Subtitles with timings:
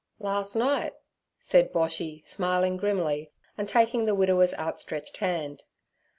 [0.17, 0.95] 'Las' night'
[1.37, 5.63] said Boshy, smiling grimly and taking the widower's outstretched hand.